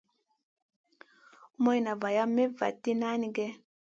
[1.63, 3.47] Morna valam Mey vanti nanigue.